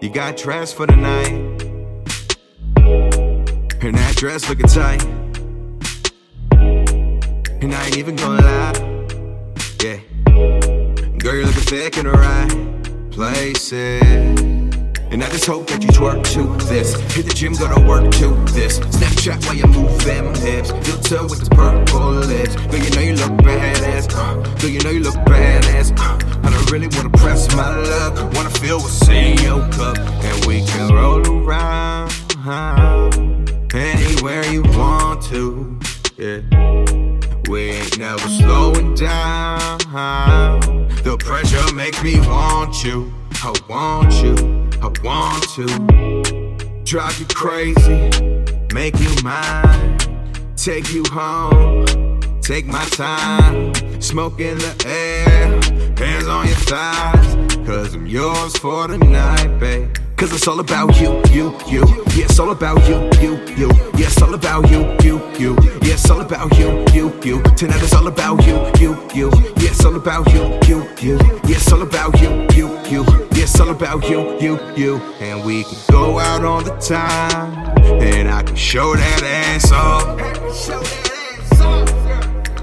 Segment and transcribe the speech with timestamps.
[0.00, 1.28] You got dressed for the night.
[3.82, 5.04] And that dress looking tight.
[7.60, 8.72] And I ain't even gonna lie.
[9.84, 9.98] Yeah.
[11.18, 14.00] Girl, you're looking thick in the right places.
[15.10, 16.94] And I just hope that you twerk to this.
[17.12, 18.78] Hit the gym, go to work to this.
[18.78, 20.70] Snapchat while you move them hips.
[20.70, 22.56] Filter with the purple lips.
[22.56, 24.08] Girl, you know you look badass.
[24.14, 25.92] Uh, girl, you know you look badass.
[25.98, 28.32] Uh, I don't really wanna press my luck.
[28.34, 29.98] Wanna feel what's in your cup.
[29.98, 32.12] And we can roll around
[33.74, 35.78] anywhere you want to.
[36.16, 36.40] Yeah.
[37.48, 39.78] We ain't never slowing down.
[41.02, 43.12] The pressure makes me want you.
[43.42, 44.36] I want you.
[44.82, 45.66] I want to
[46.84, 48.00] drive you crazy,
[48.72, 49.98] make you mine,
[50.56, 55.60] take you home, take my time, smoke in the air,
[55.98, 57.19] hands on your thighs,
[57.90, 59.88] cause I'm yours for the night, babe.
[60.16, 61.82] Cause it's all about you, you, you.
[62.14, 63.68] Yeah, it's all about you, you, you.
[63.96, 65.56] Yeah, it's all about you, you, you.
[65.82, 67.42] Yeah, it's all about you, you, you.
[67.56, 69.30] Tonight it's all about you, you, you.
[69.56, 71.18] Yeah, it's all about you, you, you.
[71.48, 73.02] Yeah, it's all about you, you, you.
[73.32, 74.96] Yeah, it's all about you, you, you.
[75.20, 80.20] And we can go out on the time, and I can show that ass off.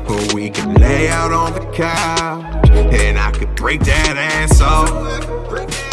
[0.10, 4.90] Or we can lay out on the couch, and I could break that ass off.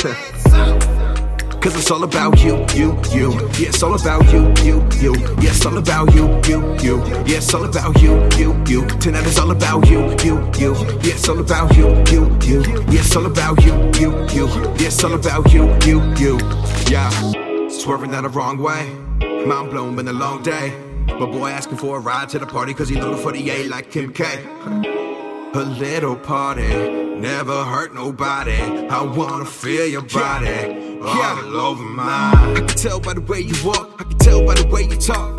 [1.65, 3.33] Cause it's all about you, you, you.
[3.59, 5.15] Yeah, it's all about you, you, you.
[5.41, 6.99] Yeah, it's all about you, you, you.
[7.25, 8.87] Yeah, it's all about you, you, you.
[8.99, 10.75] Tonight is all about you, you, you.
[10.75, 12.61] Yeah, it's all about you, you, you.
[12.93, 14.47] Yeah, it's all about you, you, you.
[14.47, 16.39] Yeah, it's all about you, you, you.
[16.91, 17.09] Yeah,
[17.71, 18.93] swerving down the wrong way.
[19.47, 20.79] Mind blown, been a long day.
[21.07, 23.65] My boy asking for a ride to the party cause he looking for the A
[23.69, 25.04] like Kim K.
[25.57, 26.67] A little party,
[27.17, 28.61] never hurt nobody.
[28.89, 32.35] I wanna feel your body all over mine.
[32.35, 34.97] I can tell by the way you walk, I can tell by the way you
[34.97, 35.39] talk.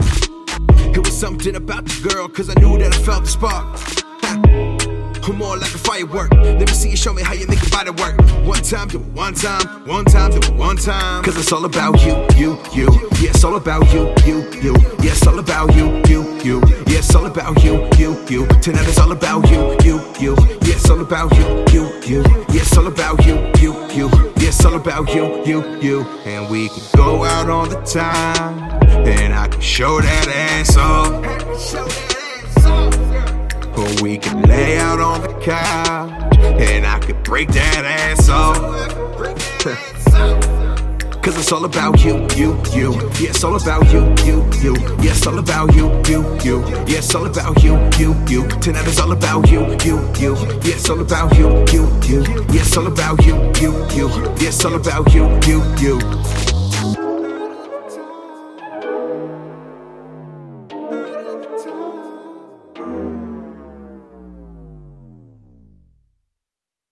[0.96, 3.95] It was something about the girl, cause I knew that I felt the spark.
[5.28, 6.32] I'm more like a firework.
[6.34, 8.16] Let me see you show me how you make your body work.
[8.46, 11.24] One time, do it one time, one time, do it one time.
[11.24, 12.86] Cause it's all about you, you, you.
[13.20, 14.76] Yeah, it's all about you, you, you.
[15.02, 16.60] Yeah, it's all about you, you, you.
[16.86, 18.46] Yeah, it's all about you, you, you.
[18.62, 20.36] Tonight it's all about you, you, you.
[20.62, 22.22] Yeah, it's all about you, you, you.
[22.22, 24.10] Yeah, it's all about you, you, you.
[24.38, 26.02] Yeah, it's all about you, you, you.
[26.26, 28.60] And we can go out on the time,
[29.08, 32.15] and I can show that ass off.
[33.86, 38.58] Or we can lay out on the couch and I could break that ass off.
[41.22, 42.94] Cause it's all about you, you, you.
[43.20, 44.76] Yeah, it's all about you, you, you.
[45.04, 46.62] Yeah, it's all about you, you, you.
[46.88, 48.48] Yeah, it's all about you, you, you.
[48.60, 50.36] Tonight is all about you, you, you.
[50.36, 52.24] Yeah, it's all about you, you, you.
[52.52, 54.08] Yeah, it's all about you, you, you.
[54.10, 56.45] Yeah, it's all about you, you, you.